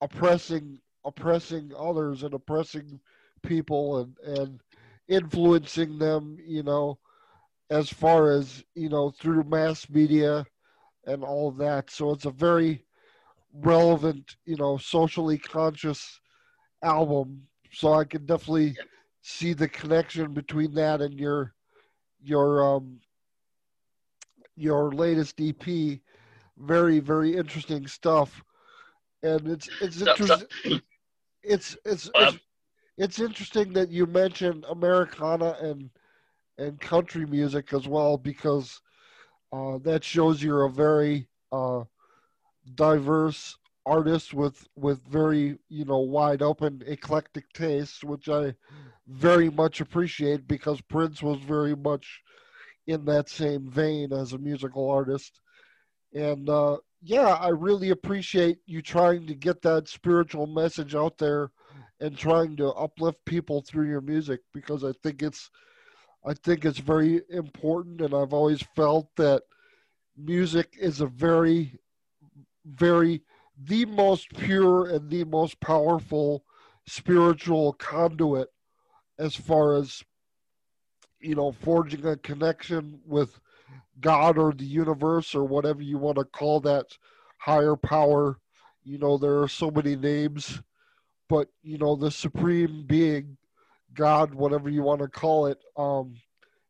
oppressing 0.00 0.78
oppressing 1.04 1.72
others 1.78 2.22
and 2.22 2.34
oppressing 2.34 3.00
people 3.42 3.98
and 3.98 4.18
and 4.38 4.60
influencing 5.08 5.98
them, 5.98 6.38
you 6.46 6.62
know, 6.62 6.98
as 7.70 7.90
far 7.90 8.32
as, 8.32 8.64
you 8.74 8.88
know, 8.88 9.10
through 9.10 9.44
mass 9.44 9.88
media 9.90 10.46
and 11.06 11.22
all 11.24 11.50
that. 11.52 11.90
So 11.90 12.12
it's 12.12 12.26
a 12.26 12.30
very 12.30 12.84
relevant, 13.54 14.36
you 14.44 14.56
know, 14.56 14.76
socially 14.78 15.38
conscious 15.38 16.20
album. 16.82 17.42
So 17.72 17.94
I 17.94 18.04
can 18.04 18.26
definitely 18.26 18.76
see 19.22 19.52
the 19.54 19.68
connection 19.68 20.32
between 20.32 20.74
that 20.74 21.00
and 21.02 21.18
your 21.18 21.54
your 22.24 22.76
um 22.76 23.00
your 24.56 24.92
latest 24.92 25.40
EP. 25.40 26.00
Very, 26.58 27.00
very 27.00 27.36
interesting 27.36 27.86
stuff. 27.86 28.44
And 29.22 29.48
it's 29.48 29.68
it's 29.80 30.00
interesting 30.02 30.48
it's 31.42 31.76
it's, 31.84 32.10
it's 32.18 32.38
it's 32.96 33.20
interesting 33.20 33.72
that 33.74 33.90
you 33.90 34.06
mentioned 34.06 34.64
Americana 34.68 35.56
and 35.60 35.90
and 36.58 36.80
country 36.80 37.26
music 37.26 37.72
as 37.72 37.88
well 37.88 38.16
because 38.16 38.80
uh, 39.52 39.78
that 39.78 40.04
shows 40.04 40.42
you're 40.42 40.64
a 40.64 40.70
very 40.70 41.28
uh, 41.52 41.82
diverse 42.74 43.58
artist 43.86 44.32
with 44.34 44.66
with 44.76 45.04
very 45.06 45.58
you 45.68 45.84
know 45.84 45.98
wide 45.98 46.42
open 46.42 46.82
eclectic 46.86 47.52
tastes, 47.52 48.02
which 48.02 48.28
I 48.28 48.54
very 49.06 49.50
much 49.50 49.80
appreciate 49.80 50.48
because 50.48 50.80
Prince 50.80 51.22
was 51.22 51.38
very 51.40 51.76
much 51.76 52.22
in 52.86 53.04
that 53.06 53.28
same 53.28 53.70
vein 53.70 54.12
as 54.12 54.32
a 54.32 54.38
musical 54.38 54.90
artist. 54.90 55.40
And 56.14 56.48
uh, 56.48 56.78
yeah, 57.02 57.34
I 57.34 57.48
really 57.48 57.90
appreciate 57.90 58.58
you 58.66 58.80
trying 58.80 59.26
to 59.26 59.34
get 59.34 59.62
that 59.62 59.88
spiritual 59.88 60.46
message 60.46 60.94
out 60.94 61.18
there 61.18 61.50
and 62.00 62.16
trying 62.16 62.56
to 62.56 62.68
uplift 62.68 63.18
people 63.24 63.62
through 63.62 63.88
your 63.88 64.00
music 64.00 64.40
because 64.52 64.84
I 64.84 64.92
think 65.02 65.22
it's 65.22 65.50
I 66.26 66.34
think 66.34 66.64
it's 66.64 66.78
very 66.78 67.20
important 67.28 68.00
and 68.00 68.14
I've 68.14 68.32
always 68.32 68.62
felt 68.74 69.08
that 69.16 69.42
music 70.16 70.74
is 70.80 71.00
a 71.00 71.06
very 71.06 71.78
very 72.64 73.22
the 73.62 73.84
most 73.84 74.28
pure 74.34 74.88
and 74.90 75.10
the 75.10 75.24
most 75.24 75.60
powerful 75.60 76.44
spiritual 76.86 77.72
conduit 77.74 78.48
as 79.18 79.34
far 79.34 79.76
as 79.76 80.02
you 81.20 81.34
know 81.34 81.52
forging 81.52 82.04
a 82.06 82.16
connection 82.16 83.00
with 83.06 83.40
god 84.00 84.36
or 84.36 84.52
the 84.52 84.64
universe 84.64 85.34
or 85.34 85.44
whatever 85.44 85.82
you 85.82 85.98
want 85.98 86.18
to 86.18 86.24
call 86.24 86.60
that 86.60 86.86
higher 87.38 87.76
power. 87.76 88.38
You 88.82 88.98
know 88.98 89.16
there 89.16 89.40
are 89.40 89.48
so 89.48 89.70
many 89.70 89.96
names 89.96 90.60
but 91.28 91.48
you 91.62 91.78
know 91.78 91.96
the 91.96 92.10
supreme 92.10 92.84
being 92.86 93.36
god 93.94 94.34
whatever 94.34 94.68
you 94.68 94.82
want 94.82 95.00
to 95.00 95.08
call 95.08 95.46
it 95.46 95.58
um 95.76 96.14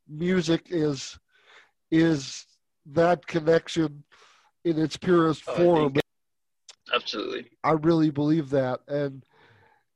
music 0.07 0.67
is 0.69 1.19
is 1.91 2.45
that 2.85 3.25
connection 3.27 4.03
in 4.63 4.79
its 4.79 4.95
purest 4.95 5.43
oh, 5.47 5.55
form 5.55 5.93
absolutely. 6.95 7.51
I 7.63 7.71
really 7.71 8.09
believe 8.09 8.49
that. 8.51 8.79
And 8.87 9.23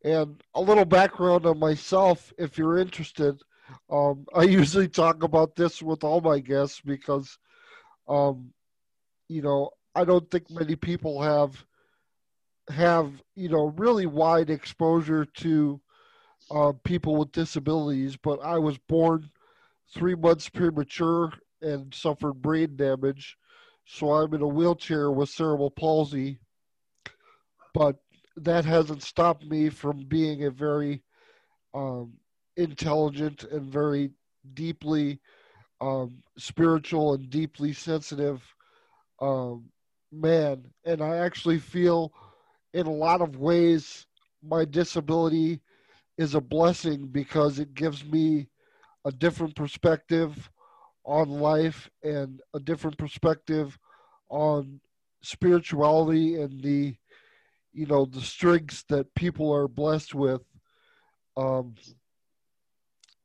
and 0.03 0.41
a 0.55 0.61
little 0.61 0.85
background 0.85 1.45
on 1.45 1.59
myself 1.59 2.31
if 2.37 2.57
you're 2.57 2.77
interested 2.77 3.41
um, 3.89 4.25
i 4.33 4.43
usually 4.59 4.87
talk 4.87 5.23
about 5.23 5.55
this 5.55 5.81
with 5.81 6.03
all 6.03 6.21
my 6.21 6.39
guests 6.39 6.81
because 6.81 7.37
um, 8.07 8.51
you 9.27 9.41
know 9.41 9.69
i 9.95 10.03
don't 10.03 10.29
think 10.31 10.49
many 10.49 10.75
people 10.75 11.21
have 11.21 11.65
have 12.69 13.11
you 13.35 13.49
know 13.49 13.73
really 13.77 14.05
wide 14.05 14.49
exposure 14.49 15.25
to 15.25 15.79
uh, 16.51 16.71
people 16.83 17.15
with 17.15 17.31
disabilities 17.31 18.15
but 18.15 18.39
i 18.43 18.57
was 18.57 18.77
born 18.77 19.29
three 19.93 20.15
months 20.15 20.47
premature 20.49 21.31
and 21.61 21.93
suffered 21.93 22.35
brain 22.35 22.75
damage. 22.75 23.37
So 23.85 24.11
i'm 24.11 24.33
in 24.33 24.41
a 24.41 24.47
wheelchair 24.47 25.11
with 25.11 25.29
cerebral 25.29 25.71
palsy 25.71 26.39
but 27.73 27.97
that 28.37 28.65
hasn't 28.65 29.03
stopped 29.03 29.45
me 29.45 29.69
from 29.69 30.05
being 30.05 30.43
a 30.45 30.51
very 30.51 31.01
um, 31.73 32.13
intelligent 32.57 33.43
and 33.43 33.71
very 33.71 34.11
deeply 34.53 35.19
um, 35.81 36.21
spiritual 36.37 37.13
and 37.13 37.29
deeply 37.29 37.73
sensitive 37.73 38.41
um, 39.21 39.65
man. 40.11 40.65
And 40.85 41.01
I 41.01 41.17
actually 41.17 41.59
feel, 41.59 42.13
in 42.73 42.85
a 42.85 42.91
lot 42.91 43.21
of 43.21 43.37
ways, 43.37 44.05
my 44.43 44.65
disability 44.65 45.61
is 46.17 46.35
a 46.35 46.41
blessing 46.41 47.07
because 47.07 47.59
it 47.59 47.73
gives 47.73 48.03
me 48.05 48.49
a 49.05 49.11
different 49.11 49.55
perspective 49.55 50.49
on 51.05 51.29
life 51.29 51.89
and 52.03 52.41
a 52.53 52.59
different 52.59 52.97
perspective 52.97 53.77
on 54.29 54.79
spirituality 55.21 56.41
and 56.41 56.61
the 56.61 56.95
you 57.79 57.85
know 57.85 58.05
the 58.05 58.21
strengths 58.21 58.83
that 58.83 59.15
people 59.15 59.51
are 59.53 59.67
blessed 59.67 60.13
with. 60.13 60.41
Um 61.37 61.75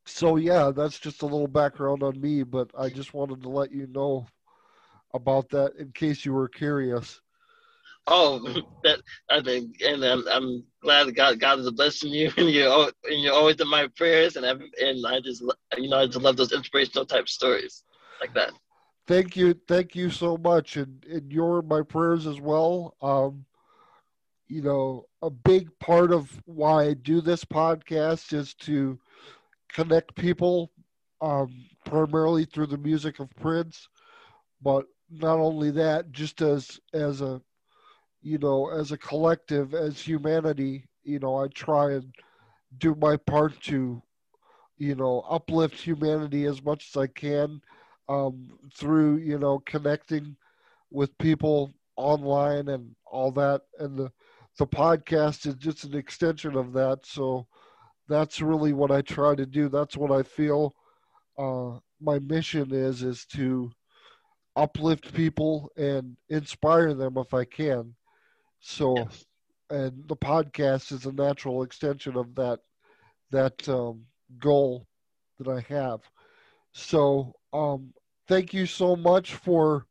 so 0.06 0.36
yeah 0.36 0.70
that's 0.70 0.98
just 0.98 1.22
a 1.22 1.26
little 1.26 1.48
background 1.48 2.02
on 2.02 2.20
me 2.20 2.42
but 2.42 2.70
i 2.78 2.88
just 2.88 3.14
wanted 3.14 3.42
to 3.42 3.48
let 3.48 3.72
you 3.72 3.86
know 3.86 4.26
about 5.14 5.48
that 5.48 5.72
in 5.78 5.90
case 5.92 6.24
you 6.24 6.32
were 6.32 6.48
curious. 6.48 7.20
Oh 8.06 8.38
that 8.82 9.00
i 9.30 9.40
think 9.40 9.80
and 9.80 10.04
i'm, 10.04 10.26
I'm 10.28 10.64
glad 10.82 11.14
god 11.14 11.40
god 11.40 11.60
is 11.60 11.70
blessing 11.70 12.10
you 12.10 12.30
and 12.36 12.50
you're 12.50 12.92
and 13.04 13.22
you're 13.22 13.32
always 13.32 13.60
in 13.60 13.68
my 13.68 13.88
prayers 13.96 14.36
and 14.36 14.44
every, 14.44 14.70
and 14.78 15.06
i 15.06 15.20
just 15.20 15.42
you 15.78 15.88
know 15.88 15.98
i 16.00 16.06
just 16.06 16.20
love 16.20 16.36
those 16.36 16.52
inspirational 16.52 17.06
type 17.06 17.28
stories 17.28 17.82
like 18.20 18.34
that. 18.34 18.52
Thank 19.06 19.36
you 19.36 19.54
thank 19.66 19.94
you 19.94 20.10
so 20.10 20.36
much 20.36 20.76
and 20.76 21.02
and 21.04 21.32
you're 21.32 21.60
in 21.60 21.68
my 21.68 21.82
prayers 21.82 22.26
as 22.26 22.40
well. 22.40 22.94
Um 23.00 23.46
you 24.48 24.62
know, 24.62 25.06
a 25.22 25.30
big 25.30 25.78
part 25.78 26.12
of 26.12 26.40
why 26.46 26.84
I 26.84 26.94
do 26.94 27.20
this 27.20 27.44
podcast 27.44 28.32
is 28.32 28.54
to 28.54 28.98
connect 29.68 30.14
people 30.16 30.70
um, 31.20 31.66
primarily 31.84 32.44
through 32.44 32.66
the 32.66 32.78
music 32.78 33.18
of 33.20 33.34
Prince, 33.36 33.88
but 34.60 34.86
not 35.10 35.38
only 35.38 35.70
that, 35.72 36.12
just 36.12 36.40
as 36.42 36.80
as 36.92 37.20
a 37.20 37.40
you 38.22 38.38
know, 38.38 38.68
as 38.70 38.90
a 38.92 38.98
collective, 38.98 39.74
as 39.74 40.00
humanity, 40.00 40.84
you 41.02 41.18
know, 41.18 41.36
I 41.36 41.48
try 41.48 41.92
and 41.92 42.14
do 42.76 42.94
my 42.94 43.16
part 43.16 43.60
to, 43.62 44.02
you 44.76 44.94
know, 44.94 45.20
uplift 45.28 45.76
humanity 45.80 46.44
as 46.44 46.62
much 46.62 46.88
as 46.90 46.96
I 47.00 47.06
can 47.06 47.60
um, 48.08 48.58
through, 48.74 49.18
you 49.18 49.38
know, 49.38 49.58
connecting 49.60 50.36
with 50.90 51.16
people 51.18 51.72
online 51.96 52.68
and 52.68 52.94
all 53.06 53.30
that. 53.32 53.62
And 53.78 53.96
the 53.98 54.12
the 54.58 54.66
podcast 54.66 55.46
is 55.46 55.54
just 55.54 55.84
an 55.84 55.96
extension 55.96 56.56
of 56.56 56.72
that. 56.74 57.04
So 57.04 57.46
that's 58.08 58.40
really 58.40 58.72
what 58.72 58.90
I 58.90 59.02
try 59.02 59.34
to 59.34 59.46
do. 59.46 59.68
That's 59.68 59.96
what 59.96 60.12
I 60.12 60.22
feel 60.22 60.74
uh, 61.38 61.78
my 62.00 62.18
mission 62.20 62.72
is 62.72 63.02
is 63.02 63.24
to 63.26 63.70
uplift 64.56 65.12
people 65.14 65.70
and 65.76 66.16
inspire 66.28 66.94
them 66.94 67.16
if 67.18 67.34
I 67.34 67.44
can. 67.44 67.94
So, 68.60 68.94
yes. 68.96 69.24
and 69.70 70.04
the 70.06 70.16
podcast 70.16 70.92
is 70.92 71.06
a 71.06 71.12
natural 71.12 71.62
extension 71.62 72.16
of 72.16 72.34
that 72.36 72.60
that 73.30 73.68
um, 73.68 74.04
goal 74.38 74.86
that 75.38 75.48
I 75.48 75.60
have. 75.72 76.00
So, 76.72 77.34
um, 77.52 77.92
thank 78.28 78.54
you 78.54 78.66
so 78.66 78.94
much 78.96 79.34
for 79.34 79.86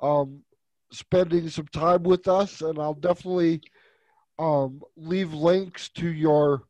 um, 0.00 0.42
spending 0.90 1.48
some 1.48 1.68
time 1.68 2.02
with 2.02 2.26
us, 2.26 2.60
and 2.60 2.78
I'll 2.78 2.94
definitely 2.94 3.62
um, 4.42 4.82
leave 4.96 5.32
links 5.32 5.88
to 5.90 6.08
your 6.08 6.64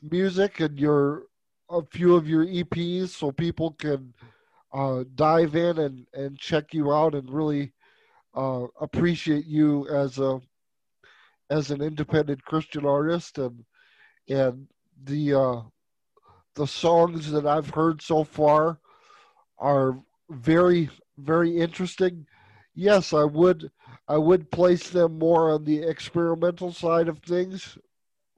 music 0.00 0.60
and 0.60 0.78
your 0.78 1.24
a 1.68 1.82
few 1.82 2.14
of 2.14 2.26
your 2.28 2.46
EPs 2.46 3.08
so 3.08 3.30
people 3.30 3.72
can 3.72 4.14
uh, 4.72 5.04
dive 5.14 5.54
in 5.54 5.78
and, 5.78 6.06
and 6.14 6.38
check 6.38 6.72
you 6.72 6.92
out 6.92 7.14
and 7.14 7.30
really 7.30 7.72
uh, 8.34 8.64
appreciate 8.80 9.44
you 9.46 9.86
as 9.88 10.18
a 10.18 10.40
as 11.50 11.70
an 11.70 11.82
independent 11.82 12.42
Christian 12.44 12.86
artist 12.86 13.38
and 13.38 13.64
and 14.30 14.66
the 15.04 15.34
uh, 15.34 15.60
the 16.54 16.66
songs 16.66 17.30
that 17.32 17.46
I've 17.46 17.70
heard 17.70 18.00
so 18.00 18.24
far 18.24 18.78
are 19.58 19.98
very 20.30 20.88
very 21.18 21.54
interesting. 21.54 22.26
Yes, 22.74 23.12
I 23.12 23.24
would 23.24 23.70
I 24.06 24.18
would 24.18 24.50
place 24.50 24.90
them 24.90 25.18
more 25.18 25.52
on 25.52 25.64
the 25.64 25.82
experimental 25.82 26.72
side 26.72 27.08
of 27.08 27.18
things. 27.20 27.78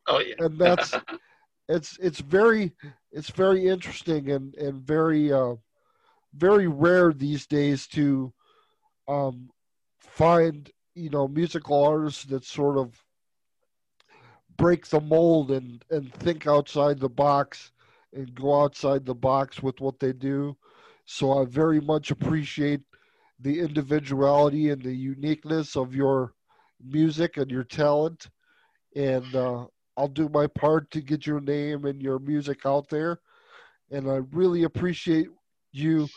Oh 0.06 0.20
yeah, 0.20 0.34
and 0.38 0.58
that's 0.58 0.94
it's 1.68 1.98
it's 2.00 2.20
very 2.20 2.72
it's 3.10 3.30
very 3.30 3.66
interesting 3.66 4.30
and 4.30 4.54
and 4.56 4.82
very 4.82 5.32
uh, 5.32 5.54
very 6.34 6.68
rare 6.68 7.12
these 7.12 7.46
days 7.46 7.86
to 7.88 8.32
um, 9.08 9.50
find 9.98 10.70
you 10.94 11.10
know 11.10 11.26
musical 11.26 11.84
artists 11.84 12.24
that 12.24 12.44
sort 12.44 12.78
of 12.78 13.02
break 14.56 14.86
the 14.86 15.00
mold 15.00 15.50
and 15.50 15.84
and 15.90 16.12
think 16.14 16.46
outside 16.46 16.98
the 17.00 17.08
box 17.08 17.72
and 18.12 18.34
go 18.34 18.62
outside 18.62 19.04
the 19.04 19.14
box 19.14 19.62
with 19.62 19.80
what 19.80 19.98
they 19.98 20.12
do. 20.12 20.56
So 21.04 21.40
I 21.40 21.44
very 21.44 21.80
much 21.80 22.10
appreciate 22.10 22.80
the 23.40 23.60
individuality 23.60 24.70
and 24.70 24.82
the 24.82 24.94
uniqueness 24.94 25.76
of 25.76 25.94
your 25.94 26.32
music 26.82 27.36
and 27.36 27.50
your 27.50 27.64
talent. 27.64 28.28
And 28.94 29.34
uh, 29.34 29.66
I'll 29.96 30.08
do 30.08 30.28
my 30.28 30.46
part 30.46 30.90
to 30.92 31.00
get 31.00 31.26
your 31.26 31.40
name 31.40 31.84
and 31.84 32.00
your 32.00 32.18
music 32.18 32.64
out 32.64 32.88
there. 32.88 33.20
And 33.90 34.10
I 34.10 34.20
really 34.32 34.64
appreciate 34.64 35.28
you 35.72 36.08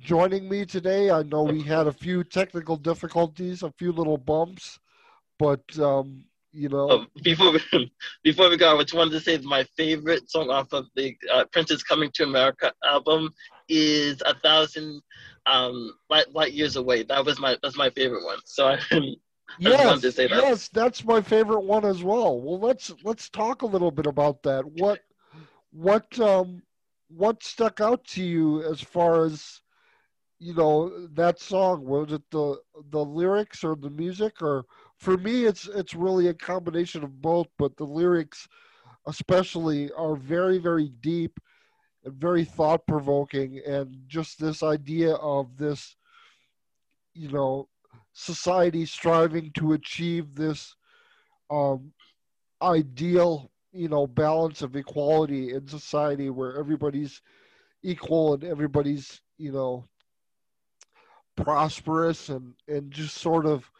joining 0.00 0.48
me 0.48 0.64
today. 0.64 1.10
I 1.10 1.22
know 1.22 1.42
we 1.42 1.62
had 1.62 1.86
a 1.86 1.92
few 1.92 2.24
technical 2.24 2.76
difficulties, 2.76 3.62
a 3.62 3.70
few 3.72 3.92
little 3.92 4.18
bumps, 4.18 4.78
but 5.38 5.62
um, 5.78 6.24
you 6.52 6.68
know. 6.68 6.88
Oh, 6.90 7.06
before 7.22 7.52
we, 7.52 7.92
before 8.24 8.50
we 8.50 8.56
go, 8.56 8.78
I 8.78 8.82
just 8.82 8.94
wanted 8.94 9.12
to 9.12 9.20
say 9.20 9.34
it's 9.34 9.44
my 9.44 9.64
favorite 9.76 10.30
song 10.30 10.50
off 10.50 10.72
of 10.72 10.86
the 10.96 11.16
uh, 11.32 11.44
Prince's 11.52 11.82
"Coming 11.82 12.10
to 12.14 12.24
America" 12.24 12.72
album 12.84 13.32
is 13.72 14.22
"A 14.26 14.34
Thousand 14.34 15.02
um, 15.46 15.92
light, 16.10 16.32
light 16.32 16.52
years 16.52 16.76
away. 16.76 17.02
That 17.04 17.24
was 17.24 17.40
my 17.40 17.56
that's 17.62 17.76
my 17.76 17.90
favorite 17.90 18.24
one. 18.24 18.38
So 18.44 18.68
I, 18.68 18.78
I 18.92 19.16
yes, 19.58 20.02
that. 20.02 20.30
yes, 20.30 20.68
that's 20.68 21.04
my 21.04 21.20
favorite 21.20 21.64
one 21.64 21.84
as 21.84 22.02
well. 22.02 22.40
Well, 22.40 22.60
let's 22.60 22.92
let's 23.04 23.28
talk 23.28 23.62
a 23.62 23.66
little 23.66 23.90
bit 23.90 24.06
about 24.06 24.42
that. 24.44 24.64
What 24.64 25.00
what 25.72 26.18
um 26.20 26.62
what 27.08 27.42
stuck 27.42 27.80
out 27.80 28.04
to 28.04 28.22
you 28.22 28.62
as 28.62 28.80
far 28.80 29.24
as 29.24 29.60
you 30.38 30.54
know 30.54 31.06
that 31.08 31.40
song 31.40 31.84
was 31.84 32.12
it 32.12 32.22
the 32.30 32.60
the 32.90 33.04
lyrics 33.04 33.64
or 33.64 33.76
the 33.76 33.90
music 33.90 34.42
or 34.42 34.64
for 34.98 35.16
me 35.16 35.44
it's 35.44 35.68
it's 35.68 35.94
really 35.94 36.28
a 36.28 36.34
combination 36.34 37.04
of 37.04 37.20
both 37.22 37.46
but 37.58 37.76
the 37.76 37.84
lyrics 37.84 38.48
especially 39.06 39.90
are 39.92 40.16
very 40.16 40.58
very 40.58 40.88
deep 41.00 41.38
very 42.04 42.44
thought 42.44 42.86
provoking 42.86 43.60
and 43.66 43.96
just 44.06 44.38
this 44.38 44.62
idea 44.62 45.14
of 45.14 45.56
this 45.56 45.96
you 47.14 47.30
know 47.30 47.68
society 48.12 48.84
striving 48.84 49.50
to 49.52 49.72
achieve 49.72 50.34
this 50.34 50.74
um 51.50 51.92
ideal 52.60 53.50
you 53.72 53.88
know 53.88 54.06
balance 54.06 54.62
of 54.62 54.76
equality 54.76 55.52
in 55.52 55.66
society 55.66 56.30
where 56.30 56.56
everybody's 56.56 57.20
equal 57.82 58.34
and 58.34 58.44
everybody's 58.44 59.20
you 59.38 59.52
know 59.52 59.84
prosperous 61.36 62.28
and 62.28 62.54
and 62.68 62.90
just 62.90 63.16
sort 63.16 63.46
of 63.46 63.70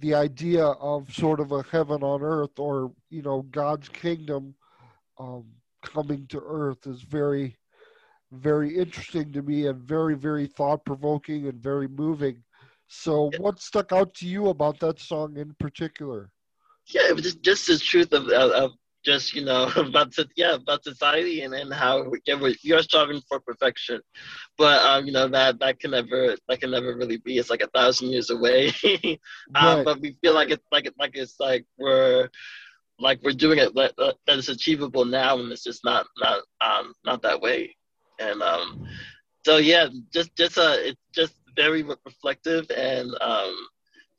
the 0.00 0.14
idea 0.14 0.64
of 0.64 1.12
sort 1.12 1.40
of 1.40 1.52
a 1.52 1.62
heaven 1.64 2.02
on 2.02 2.22
earth 2.22 2.58
or 2.58 2.92
you 3.10 3.22
know 3.22 3.42
God's 3.42 3.88
kingdom 3.88 4.54
um, 5.18 5.44
coming 5.84 6.26
to 6.28 6.42
earth 6.44 6.86
is 6.86 7.02
very 7.02 7.56
very 8.32 8.76
interesting 8.76 9.32
to 9.32 9.42
me 9.42 9.66
and 9.66 9.80
very 9.80 10.16
very 10.16 10.46
thought 10.46 10.84
provoking 10.84 11.46
and 11.46 11.62
very 11.62 11.88
moving. 11.88 12.42
So, 12.86 13.30
what 13.38 13.60
stuck 13.60 13.92
out 13.92 14.14
to 14.14 14.26
you 14.26 14.48
about 14.48 14.80
that 14.80 15.00
song 15.00 15.36
in 15.36 15.54
particular? 15.58 16.30
Yeah, 16.86 17.08
it 17.08 17.14
was 17.14 17.22
just 17.24 17.42
just 17.42 17.66
the 17.66 17.78
truth 17.78 18.12
of, 18.12 18.28
of, 18.28 18.50
of 18.50 18.72
just 19.04 19.34
you 19.34 19.44
know 19.44 19.70
about 19.76 20.14
yeah 20.36 20.54
about 20.54 20.82
society 20.82 21.42
and, 21.42 21.54
and 21.54 21.72
how 21.72 22.04
we're, 22.04 22.54
you're 22.62 22.82
striving 22.82 23.20
for 23.28 23.38
perfection 23.40 24.00
but 24.56 24.82
um 24.82 25.04
you 25.06 25.12
know 25.12 25.28
that 25.28 25.58
that 25.60 25.78
can 25.78 25.90
never 25.90 26.36
that 26.48 26.60
can 26.60 26.70
never 26.70 26.96
really 26.96 27.18
be 27.18 27.38
it's 27.38 27.50
like 27.50 27.60
a 27.60 27.68
thousand 27.68 28.08
years 28.08 28.30
away 28.30 28.72
um, 28.84 29.18
right. 29.54 29.84
but 29.84 30.00
we 30.00 30.16
feel 30.22 30.34
like 30.34 30.50
it's 30.50 30.66
like 30.72 30.86
it 30.86 30.94
like 30.98 31.12
it's 31.14 31.38
like 31.38 31.66
we're 31.78 32.28
like 32.98 33.20
we're 33.22 33.32
doing 33.32 33.58
it 33.58 33.74
that, 33.74 33.96
that 33.96 34.16
it's 34.28 34.48
achievable 34.48 35.04
now 35.04 35.38
and 35.38 35.50
it's 35.50 35.64
just 35.64 35.84
not 35.84 36.06
not 36.18 36.42
um 36.60 36.94
not 37.04 37.22
that 37.22 37.40
way 37.40 37.74
and 38.20 38.42
um 38.42 38.86
so 39.44 39.56
yeah 39.56 39.88
just 40.12 40.34
just 40.36 40.58
uh 40.58 40.76
it's 40.78 41.00
just 41.12 41.34
very 41.56 41.82
reflective 41.82 42.70
and 42.70 43.10
um 43.20 43.54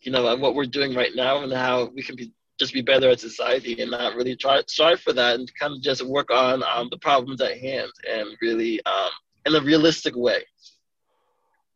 you 0.01 0.11
know 0.11 0.35
what 0.35 0.55
we're 0.55 0.65
doing 0.65 0.93
right 0.93 1.15
now 1.15 1.43
and 1.43 1.51
how 1.51 1.89
we 1.95 2.03
can 2.03 2.15
be 2.15 2.31
just 2.57 2.73
be 2.73 2.81
better 2.81 3.09
at 3.09 3.19
society 3.19 3.81
and 3.81 3.91
not 3.91 4.15
really 4.15 4.35
try 4.35 4.61
strive 4.67 4.99
for 5.01 5.13
that 5.13 5.35
and 5.35 5.51
kind 5.59 5.73
of 5.73 5.81
just 5.81 6.05
work 6.05 6.31
on 6.31 6.63
um, 6.63 6.87
the 6.89 6.97
problems 6.97 7.41
at 7.41 7.57
hand 7.59 7.91
and 8.09 8.29
really 8.41 8.83
um, 8.85 9.09
in 9.45 9.55
a 9.55 9.61
realistic 9.61 10.15
way. 10.15 10.43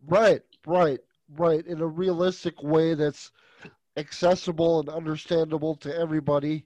Right, 0.07 0.41
right, 0.65 0.99
right. 1.37 1.65
In 1.65 1.81
a 1.81 1.87
realistic 1.87 2.63
way 2.63 2.93
that's 2.93 3.31
accessible 3.97 4.79
and 4.79 4.89
understandable 4.89 5.75
to 5.75 5.93
everybody. 5.95 6.65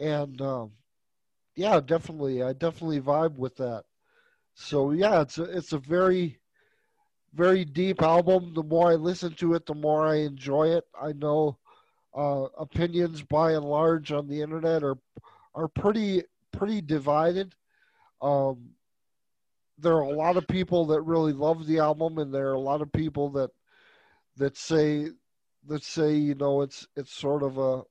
And 0.00 0.40
um, 0.40 0.72
yeah, 1.54 1.80
definitely, 1.80 2.42
I 2.42 2.54
definitely 2.54 3.00
vibe 3.00 3.36
with 3.36 3.56
that. 3.56 3.84
So 4.54 4.90
yeah, 4.92 5.20
it's 5.20 5.38
a 5.38 5.44
it's 5.44 5.72
a 5.72 5.78
very 5.78 6.38
very 7.34 7.64
deep 7.64 8.02
album. 8.02 8.54
The 8.54 8.62
more 8.62 8.90
I 8.90 8.96
listen 8.96 9.34
to 9.34 9.54
it, 9.54 9.66
the 9.66 9.74
more 9.74 10.06
I 10.06 10.16
enjoy 10.16 10.68
it. 10.68 10.84
I 11.00 11.12
know 11.12 11.58
uh, 12.16 12.46
opinions 12.58 13.22
by 13.22 13.52
and 13.52 13.64
large 13.64 14.10
on 14.10 14.26
the 14.26 14.40
internet 14.40 14.82
are 14.82 14.98
are 15.54 15.68
pretty 15.68 16.22
pretty 16.52 16.80
divided. 16.80 17.54
Um, 18.22 18.70
there 19.78 19.94
are 19.94 20.02
a 20.02 20.16
lot 20.16 20.36
of 20.36 20.46
people 20.46 20.86
that 20.86 21.02
really 21.02 21.32
love 21.32 21.66
the 21.66 21.78
album, 21.78 22.18
and 22.18 22.32
there 22.32 22.48
are 22.48 22.54
a 22.54 22.60
lot 22.60 22.82
of 22.82 22.92
people 22.92 23.30
that 23.30 23.50
that 24.36 24.56
say 24.56 25.08
that 25.66 25.84
say 25.84 26.14
you 26.14 26.34
know 26.34 26.62
it's 26.62 26.86
it's 26.96 27.12
sort 27.12 27.42
of 27.42 27.58
a 27.58 27.82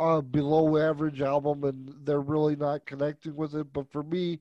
a 0.00 0.22
below 0.22 0.76
average 0.76 1.20
album, 1.20 1.64
and 1.64 1.92
they're 2.04 2.20
really 2.20 2.56
not 2.56 2.86
connecting 2.86 3.34
with 3.34 3.54
it. 3.54 3.72
But 3.72 3.90
for 3.90 4.02
me, 4.02 4.40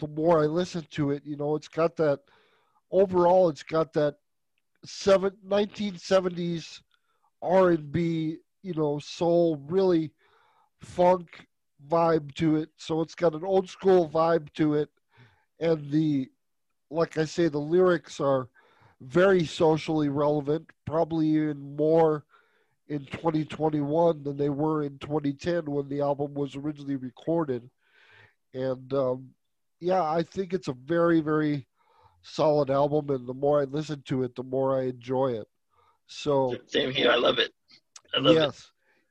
the 0.00 0.08
more 0.08 0.42
I 0.42 0.46
listen 0.46 0.86
to 0.92 1.10
it, 1.10 1.24
you 1.24 1.36
know, 1.36 1.56
it's 1.56 1.68
got 1.68 1.96
that 1.96 2.20
overall, 2.90 3.48
it's 3.48 3.62
got 3.62 3.92
that 3.94 4.16
seven, 4.84 5.32
1970s 5.46 6.82
R 7.42 7.70
and 7.70 7.90
B, 7.90 8.38
you 8.62 8.74
know, 8.74 8.98
soul, 8.98 9.56
really 9.66 10.12
funk 10.80 11.46
vibe 11.88 12.34
to 12.36 12.56
it. 12.56 12.70
So 12.76 13.00
it's 13.00 13.14
got 13.14 13.34
an 13.34 13.44
old 13.44 13.68
school 13.68 14.08
vibe 14.08 14.52
to 14.54 14.74
it, 14.74 14.88
and 15.58 15.90
the, 15.90 16.30
like 16.90 17.18
I 17.18 17.24
say, 17.24 17.48
the 17.48 17.58
lyrics 17.58 18.20
are 18.20 18.48
very 19.00 19.44
socially 19.44 20.08
relevant. 20.08 20.70
Probably 20.86 21.26
even 21.28 21.76
more 21.76 22.24
in 22.92 23.06
2021 23.06 24.22
than 24.22 24.36
they 24.36 24.50
were 24.50 24.82
in 24.82 24.98
2010 24.98 25.64
when 25.64 25.88
the 25.88 26.02
album 26.02 26.34
was 26.34 26.56
originally 26.56 26.96
recorded. 26.96 27.68
And 28.52 28.92
um, 28.92 29.30
yeah, 29.80 30.02
I 30.02 30.22
think 30.22 30.52
it's 30.52 30.68
a 30.68 30.74
very, 30.74 31.20
very 31.20 31.66
solid 32.20 32.70
album. 32.70 33.08
And 33.08 33.26
the 33.26 33.34
more 33.34 33.62
I 33.62 33.64
listen 33.64 34.02
to 34.06 34.24
it, 34.24 34.34
the 34.34 34.42
more 34.42 34.78
I 34.78 34.84
enjoy 34.84 35.28
it. 35.28 35.46
So 36.06 36.54
same 36.66 36.92
here. 36.92 37.10
I 37.10 37.16
love 37.16 37.38
it. 37.38 37.52
I 38.14 38.20
love 38.20 38.34
yes, 38.34 38.58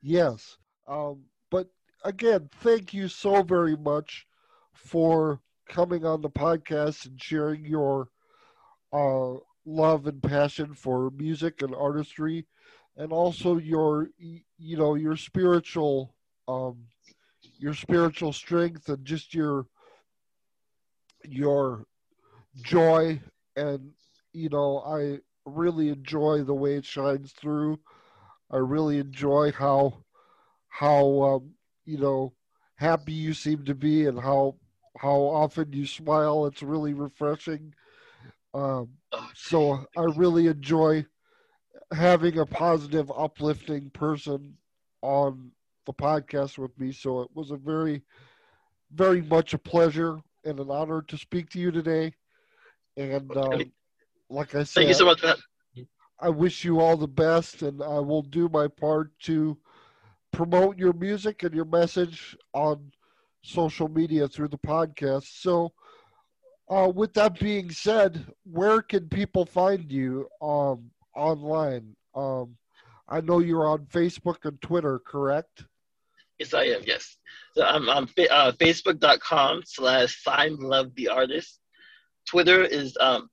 it. 0.02 0.08
yes. 0.08 0.56
Um, 0.86 1.22
but 1.50 1.66
again, 2.04 2.48
thank 2.60 2.94
you 2.94 3.08
so 3.08 3.42
very 3.42 3.76
much 3.76 4.26
for 4.74 5.40
coming 5.68 6.04
on 6.06 6.20
the 6.20 6.30
podcast 6.30 7.06
and 7.06 7.20
sharing 7.20 7.64
your 7.64 8.08
uh, 8.92 9.38
love 9.64 10.06
and 10.06 10.22
passion 10.22 10.72
for 10.74 11.10
music 11.10 11.62
and 11.62 11.74
artistry, 11.74 12.46
and 12.96 13.12
also 13.12 13.56
your 13.56 14.08
you 14.18 14.76
know 14.76 14.94
your 14.94 15.16
spiritual 15.16 16.14
um, 16.48 16.76
your 17.58 17.74
spiritual 17.74 18.32
strength 18.32 18.88
and 18.88 19.04
just 19.04 19.34
your 19.34 19.66
your 21.24 21.86
joy 22.62 23.20
and 23.56 23.90
you 24.32 24.48
know 24.48 24.82
I 24.86 25.20
really 25.44 25.88
enjoy 25.88 26.42
the 26.42 26.54
way 26.54 26.76
it 26.76 26.84
shines 26.84 27.32
through. 27.32 27.80
I 28.50 28.58
really 28.58 28.98
enjoy 28.98 29.52
how 29.52 30.04
how 30.68 31.22
um, 31.22 31.50
you 31.84 31.98
know 31.98 32.34
happy 32.76 33.12
you 33.12 33.34
seem 33.34 33.64
to 33.64 33.74
be 33.74 34.06
and 34.06 34.18
how 34.18 34.56
how 34.98 35.16
often 35.16 35.72
you 35.72 35.86
smile. 35.86 36.46
It's 36.46 36.62
really 36.62 36.92
refreshing. 36.92 37.74
Um, 38.54 38.90
so 39.34 39.86
I 39.96 40.02
really 40.02 40.46
enjoy 40.46 41.06
having 41.92 42.38
a 42.38 42.46
positive, 42.46 43.10
uplifting 43.16 43.90
person 43.90 44.58
on 45.02 45.52
the 45.86 45.92
podcast 45.94 46.58
with 46.58 46.78
me. 46.78 46.92
So 46.92 47.20
it 47.22 47.30
was 47.34 47.50
a 47.50 47.56
very, 47.56 48.02
very 48.90 49.22
much 49.22 49.54
a 49.54 49.58
pleasure 49.58 50.20
and 50.44 50.60
an 50.60 50.70
honor 50.70 51.02
to 51.02 51.18
speak 51.18 51.50
to 51.50 51.60
you 51.60 51.72
today. 51.72 52.14
And 52.96 53.36
um, 53.36 53.72
like 54.30 54.54
I 54.54 54.64
said, 54.64 54.74
thank 54.74 54.88
you 54.88 54.94
so 54.94 55.04
much. 55.06 55.22
I 56.20 56.30
wish 56.30 56.64
you 56.64 56.80
all 56.80 56.96
the 56.96 57.08
best, 57.08 57.62
and 57.62 57.82
I 57.82 58.00
will 58.00 58.22
do 58.22 58.48
my 58.48 58.68
part 58.68 59.18
to 59.20 59.58
promote 60.32 60.78
your 60.78 60.92
music 60.94 61.42
and 61.44 61.54
your 61.54 61.64
message 61.64 62.36
on 62.54 62.92
social 63.42 63.88
media 63.88 64.28
through 64.28 64.48
the 64.48 64.58
podcast. 64.58 65.24
So, 65.40 65.72
uh, 66.70 66.92
with 66.94 67.14
that 67.14 67.38
being 67.40 67.70
said, 67.70 68.32
where 68.44 68.82
can 68.82 69.08
people 69.08 69.46
find 69.46 69.92
you 69.92 70.28
um, 70.42 70.91
online? 71.14 71.96
Um, 72.14 72.56
I 73.08 73.20
know 73.20 73.40
you're 73.40 73.66
on 73.66 73.86
Facebook 73.86 74.44
and 74.44 74.60
Twitter, 74.60 74.98
correct? 74.98 75.64
Yes, 76.38 76.54
I 76.54 76.64
am. 76.64 76.82
Yes, 76.84 77.18
so 77.54 77.64
I'm 77.64 77.88
on 77.88 78.04
uh, 78.30 78.52
Facebook.com 78.52 79.62
slash 79.64 80.22
Signed 80.22 80.58
Love 80.58 80.94
the 80.96 81.08
Artist. 81.08 81.60
Twitter 82.26 82.64
is 82.64 82.96
um, 83.00 83.28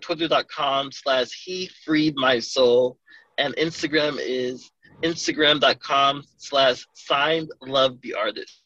twitter.com 0.00 0.90
slash 0.92 1.44
he 1.44 1.68
freed 1.84 2.14
my 2.16 2.38
soul 2.38 2.98
and 3.38 3.54
instagram 3.56 4.16
is 4.20 4.70
instagram.com 5.02 6.22
slash 6.38 6.86
signed 6.94 7.50
love 7.60 8.00
the 8.02 8.14
artist 8.14 8.62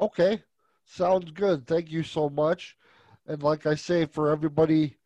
okay 0.00 0.42
sounds 0.84 1.30
good 1.32 1.66
thank 1.66 1.90
you 1.90 2.02
so 2.02 2.28
much 2.30 2.76
and 3.26 3.42
like 3.42 3.66
i 3.66 3.74
say 3.74 4.06
for 4.06 4.30
everybody 4.30 4.96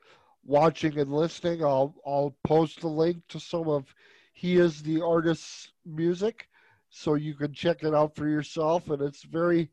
watching 0.47 0.99
and 0.99 1.13
listening 1.13 1.65
i'll 1.65 1.95
i'll 2.07 2.37
post 2.45 2.83
a 2.83 2.89
link 2.89 3.19
to 3.29 3.41
some 3.41 3.69
of 3.69 3.95
he 4.33 4.57
is 4.57 4.83
the 4.83 5.01
artist's 5.01 5.73
music 5.85 6.49
so 6.91 7.15
you 7.15 7.35
can 7.35 7.53
check 7.53 7.83
it 7.83 7.95
out 7.95 8.15
for 8.15 8.29
yourself 8.29 8.91
and 8.91 9.03
it's 9.03 9.25
very 9.25 9.71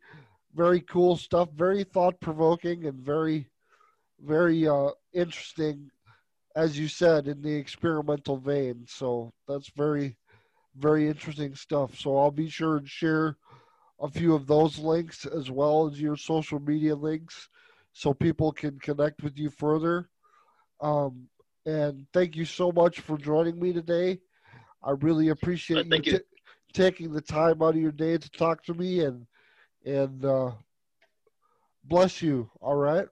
very 0.56 0.82
cool 0.82 1.16
stuff 1.16 1.50
very 1.56 1.84
thought 1.84 2.20
provoking 2.20 2.86
and 2.86 3.00
very 3.00 3.48
very 4.24 4.68
uh, 4.68 4.90
interesting, 5.14 5.90
as 6.56 6.80
you 6.80 6.88
said, 6.88 7.28
in 7.28 7.42
the 7.42 7.54
experimental 7.54 8.38
vein. 8.38 8.86
So 8.88 9.34
that's 9.48 9.70
very, 9.70 10.18
very 10.76 11.08
interesting 11.08 11.56
stuff. 11.56 12.00
So 12.00 12.18
I'll 12.18 12.32
be 12.32 12.50
sure 12.50 12.78
and 12.78 12.88
share 12.88 13.38
a 14.00 14.08
few 14.08 14.34
of 14.34 14.48
those 14.48 14.80
links 14.80 15.26
as 15.26 15.52
well 15.52 15.88
as 15.88 16.02
your 16.02 16.18
social 16.18 16.60
media 16.60 16.96
links 16.96 17.50
so 17.94 18.14
people 18.14 18.52
can 18.52 18.80
connect 18.80 19.24
with 19.24 19.38
you 19.38 19.50
further. 19.50 20.10
Um, 20.84 21.30
and 21.66 22.06
thank 22.14 22.36
you 22.36 22.44
so 22.44 22.72
much 22.72 23.00
for 23.00 23.18
joining 23.18 23.60
me 23.60 23.72
today. 23.72 24.20
I 24.84 24.92
really 24.92 25.30
appreciate 25.30 25.90
thank 25.90 26.06
you, 26.06 26.14
you. 26.14 26.18
t- 26.20 26.26
taking 26.74 27.14
the 27.14 27.22
time 27.22 27.62
out 27.62 27.76
of 27.76 27.82
your 27.82 27.94
day 27.94 28.18
to 28.18 28.30
talk 28.32 28.64
to 28.66 28.74
me 28.74 29.00
and 29.00 29.26
and 29.86 30.26
uh, 30.26 30.52
bless 31.86 32.22
you. 32.22 32.50
All 32.60 32.76
right. 32.76 33.08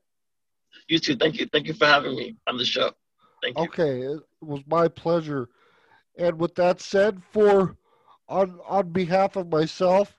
You 0.89 0.99
too. 0.99 1.15
Thank 1.15 1.39
you. 1.39 1.45
Thank 1.45 1.67
you 1.67 1.73
for 1.73 1.85
having 1.85 2.15
me 2.15 2.35
on 2.45 2.57
the 2.57 2.65
show. 2.65 2.91
Thank 3.41 3.57
you. 3.57 3.63
Okay, 3.63 4.01
it 4.01 4.19
was 4.41 4.61
my 4.67 4.89
pleasure. 4.89 5.47
And 6.17 6.37
with 6.39 6.55
that 6.55 6.81
said, 6.81 7.21
for 7.31 7.77
on 8.27 8.59
on 8.67 8.89
behalf 8.89 9.37
of 9.37 9.49
myself 9.49 10.17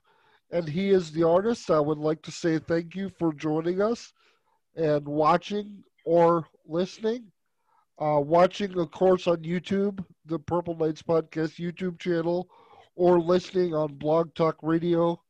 and 0.51 0.69
he 0.69 0.89
is 0.89 1.13
the 1.13 1.27
artist, 1.29 1.71
I 1.71 1.81
would 1.81 1.99
like 1.99 2.23
to 2.23 2.31
say 2.31 2.59
thank 2.59 2.95
you 2.95 3.11
for 3.11 3.35
joining 3.35 3.83
us 3.83 4.13
and 4.75 5.07
watching 5.07 5.85
or 6.05 6.47
listening. 6.67 7.32
Uh, 8.03 8.19
watching, 8.19 8.77
a 8.81 8.87
course, 8.87 9.29
on 9.29 9.37
YouTube, 9.45 10.05
the 10.27 10.37
Purple 10.37 10.77
Knights 10.77 11.03
Podcast 11.03 11.61
YouTube 11.61 12.01
channel, 12.01 12.49
or 12.97 13.21
listening 13.21 13.75
on 13.75 13.95
Blog 13.95 14.35
Talk 14.35 14.57
Radio 14.61 15.23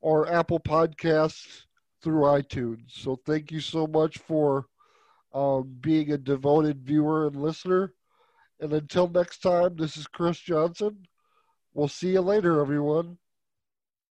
or 0.00 0.28
Apple 0.28 0.58
Podcasts 0.58 1.66
through 2.02 2.22
iTunes. 2.22 2.80
So 2.88 3.20
thank 3.24 3.52
you 3.52 3.60
so 3.60 3.86
much 3.86 4.18
for 4.18 4.66
um, 5.32 5.76
being 5.80 6.10
a 6.10 6.18
devoted 6.18 6.84
viewer 6.84 7.28
and 7.28 7.36
listener. 7.36 7.94
And 8.58 8.72
until 8.72 9.06
next 9.08 9.38
time, 9.38 9.76
this 9.76 9.96
is 9.96 10.08
Chris 10.08 10.40
Johnson. 10.40 11.06
We'll 11.72 11.86
see 11.86 12.14
you 12.14 12.20
later, 12.20 12.60
everyone. 12.60 13.18